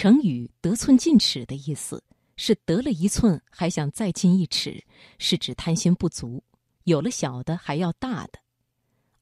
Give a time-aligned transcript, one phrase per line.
[0.00, 2.00] 成语“得寸进尺”的意思
[2.36, 4.80] 是得了一寸还想再进一尺，
[5.18, 6.40] 是指贪心不足，
[6.84, 8.38] 有了小的还要大的。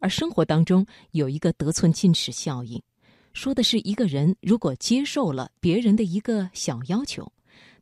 [0.00, 2.82] 而生活当中有一个得寸进尺效应，
[3.32, 7.32] 说的是一个人如果接受了别人的一个小要求，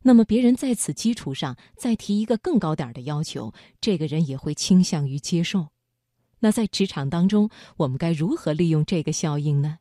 [0.03, 5.67] 那么别人在此基础上再提一个更高点的要求，这个人也会倾向于接受。
[6.39, 9.79] 那在职场当中，我们该如何利用这个效应呢？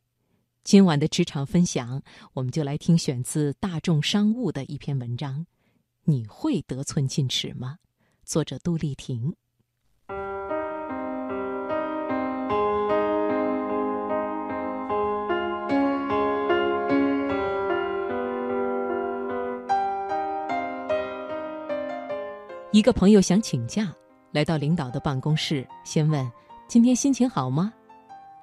[0.64, 2.00] 今晚的职场分享，
[2.32, 5.44] 我们就来听选自《大众商务》的一篇文章。
[6.04, 7.76] 你会得寸进尺吗？
[8.24, 9.34] 作者杜丽婷。
[22.72, 23.94] 一个朋友想请假，
[24.32, 26.26] 来到领导的办公室，先问
[26.66, 27.70] ：“今天心情好吗？”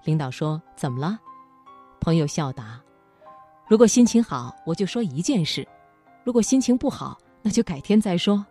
[0.05, 1.19] 领导说：“怎么了？”
[2.01, 2.81] 朋友笑答
[3.69, 5.63] ：“如果心情好，我就说一件事；
[6.23, 8.43] 如果心情不好，那就改天再说。”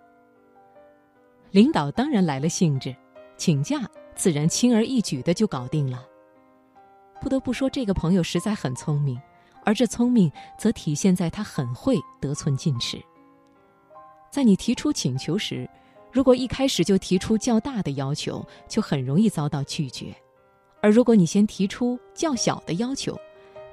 [1.50, 2.94] 领导当然来了兴致，
[3.36, 3.80] 请假
[4.14, 6.06] 自然轻而易举的就搞定了。
[7.20, 9.20] 不得不说，这个朋友实在很聪明，
[9.64, 13.02] 而这聪明则体现在他很会得寸进尺。
[14.30, 15.68] 在你提出请求时，
[16.12, 20.14] 如果一开始就提出较大的要求，就很容易遭到拒绝；
[20.80, 23.18] 而如果你先提出较小的要求，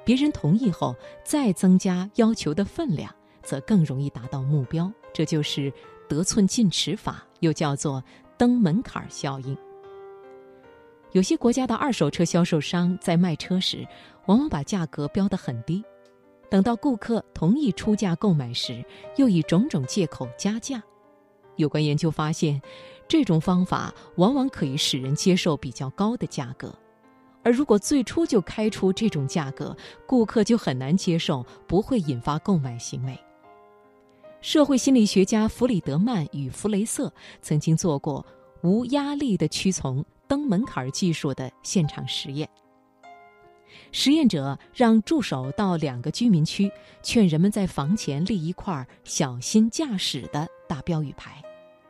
[0.08, 4.90] 别人同意后，再增加要求的分量，则更容易达到目标。
[5.12, 5.70] 这就是
[6.08, 8.02] 得寸进尺法，又叫做
[8.38, 9.54] 登门槛效应。
[11.12, 13.86] 有些国家的二手车销售商在卖车时，
[14.24, 15.84] 往往把价格标得很低，
[16.48, 18.82] 等到顾客同意出价购买时，
[19.16, 20.82] 又以种种借口加价。
[21.56, 22.62] 有关研究发现，
[23.06, 26.74] 这种方法往往可以使人接受比较高的价格。
[27.48, 29.74] 而如果最初就开出这种价格，
[30.06, 33.18] 顾客就很难接受，不会引发购买行为。
[34.42, 37.10] 社会心理学家弗里德曼与弗雷瑟
[37.40, 38.26] 曾经做过
[38.62, 42.46] 无压力的屈从登门槛技术的现场实验。
[43.92, 46.70] 实验者让助手到两个居民区，
[47.02, 51.42] 劝人们在房前立一块“小心驾驶”的大标语牌。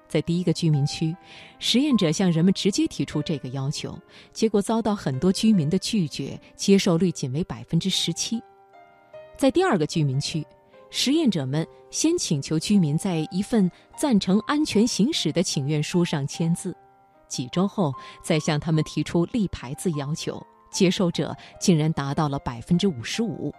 [0.08, 1.14] 在第一个居民区，
[1.58, 3.96] 实验者向人们直接提出这个要求，
[4.32, 8.40] 结果遭到很多居民的拒绝，接受率仅为百分之十七。
[9.36, 10.44] 在第二个居民区，
[10.90, 16.74] 实验者们先请求居民在一份赞成安全行驶的请愿书上签字，
[17.28, 17.92] 几周后
[18.22, 23.52] 再向他们提出立牌子要求，接受者竟然达到了百分之五十五。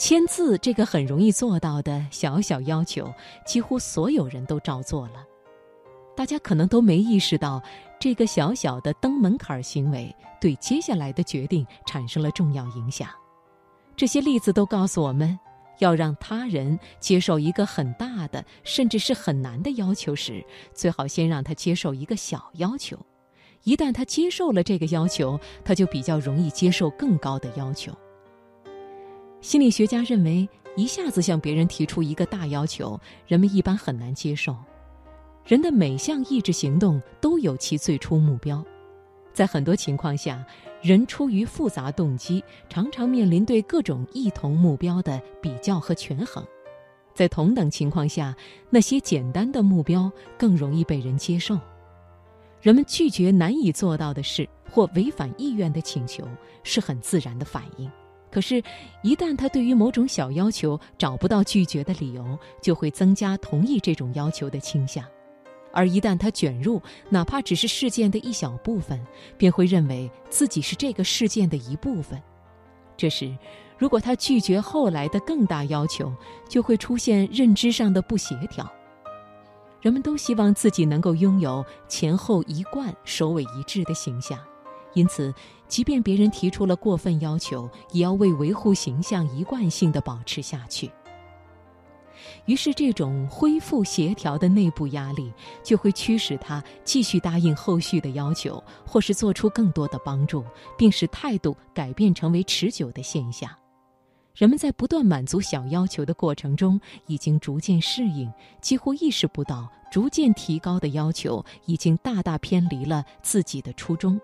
[0.00, 3.12] 签字这个很容易做到的小小要求，
[3.44, 5.22] 几乎所有人都照做了。
[6.16, 7.62] 大家可能都没意识到，
[7.98, 10.10] 这个小小的登门槛行为
[10.40, 13.10] 对接下来的决定产生了重要影响。
[13.94, 15.38] 这些例子都告诉我们，
[15.80, 22.96] 要让他人接受一个很大的，甚至是很难的要求时，最好先让他接受一个小要求。
[23.64, 27.92] 一旦他接受了这个要求，他就比较容易接受更高的要求。
[29.40, 30.46] 心理学家认为，
[30.76, 34.54] 一下子向别人提出一个大要求，人们一般很难接受。
[35.46, 38.62] 人的每项意志行动都有其最初目标，
[39.32, 40.44] 在很多情况下，
[40.82, 46.44] 人出于复杂动机，常常面临对各种异同目标的比较和权衡。
[47.14, 48.36] 在同等情况下，
[48.68, 51.58] 那些简单的目标更容易被人接受。
[52.60, 56.28] 人们拒绝难以做到的事或违反意愿的请求，
[56.62, 57.90] 是很自然的反应。
[58.30, 58.62] 可是，
[59.02, 65.04] 一旦他对于某种小要求找不到拒绝的理由，就会增加同意这种要求的倾向；
[65.72, 69.04] 而一旦他卷入哪怕只是事件的一小部分，
[69.36, 72.22] 便会认为自己是这个事件的一部分。
[72.96, 73.36] 这时，
[73.76, 76.14] 如果他拒绝后来的更大要求，
[76.48, 78.70] 就会出现认知上的不协调。
[79.80, 84.38] 人们都希望自己能够拥有前后一贯、首尾一致的形象。
[84.94, 85.32] 因此，
[85.68, 90.90] 即便别人提出了过分要求，也要为维护形象一贯性的保持下去。
[92.44, 95.32] 于是，这种恢复协调的内部压力
[95.62, 100.44] 就会驱使他继续答应后续的要求，或是做出更多的帮助，
[100.76, 103.50] 并使态度改变成为持久的现象。
[104.34, 114.20] 人们在不断满足小要求的过程中，已经逐渐适应，几乎意识不到逐渐提高的要求已经大大偏离了自己的初衷。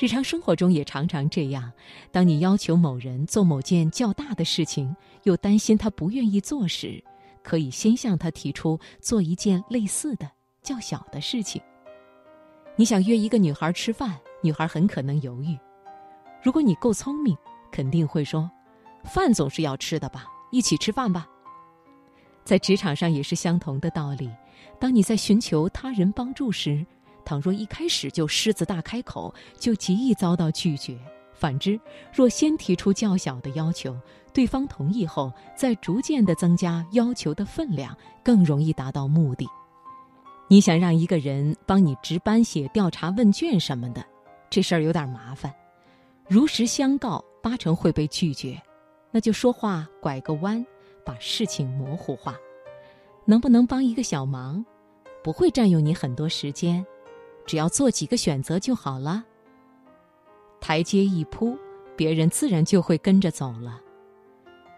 [0.00, 1.70] 日常生活中也常常这样：
[2.10, 7.04] 当你要求某人做某件较大的事情，又担心他不愿意做时，
[7.42, 10.26] 可以先向他提出做一件类似的
[10.62, 11.60] 较小的事情。
[12.76, 15.54] 你想约一个女孩吃饭，女孩很可能犹豫。
[16.42, 17.36] 如果你够聪明，
[17.70, 18.50] 肯定会说
[19.04, 20.24] ：“饭总是要吃的吧？
[20.50, 21.28] 一起吃饭吧。
[22.42, 24.30] 在职场上也是相同的道理。
[24.78, 26.86] 当你在寻求他人帮助时，
[27.30, 30.96] 倘若一开始就狮子大开口，就极易遭到拒绝；
[31.32, 31.78] 反之，
[32.12, 33.96] 若先提出较小的要求，
[34.34, 39.46] 对方同意后，再逐渐的增加要求的分量，更容易达到目的。
[40.48, 44.04] 你想让一个人帮你值班写调查问卷什么的，
[44.50, 45.54] 这事儿有点麻烦，
[46.28, 48.60] 如实相告，八成会被拒绝。
[49.12, 50.66] 那就说话拐个弯，
[51.04, 52.34] 把事情模糊化。
[53.24, 54.66] 能不能帮一个小忙？
[55.22, 56.84] 不会占用你很多时间，
[57.50, 59.24] 只要做几个选择就好了。
[60.60, 61.58] 台阶一铺，
[61.96, 63.80] 别人自然就会跟着走了。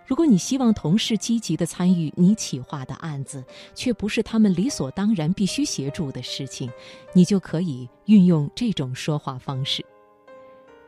[0.07, 6.71] 如果你希望同事积极的参与你企划的案子，却不是他们理所当然必须协助的事情，
[7.13, 9.85] 你就可以运用这种说话方式。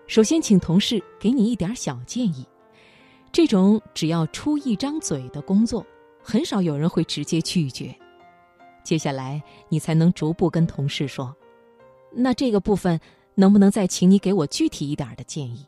[0.06, 2.46] 首先，请同事给你一点小建议。
[3.30, 5.84] 这种只要出一张嘴的工作，
[6.22, 7.94] 很少有人会直接拒绝。
[8.82, 11.36] 接下来，你才能逐步跟同事说
[12.16, 12.98] ：“那这个部分
[13.34, 15.66] 能不能再请你给我具体一点的建议？”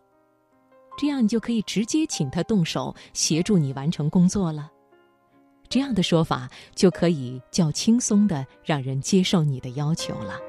[0.96, 4.70] 这样你就可以直接请他动手协助你完成工作了。
[5.69, 10.45] 这样的说法就可以较轻松的让人接受你的要求了。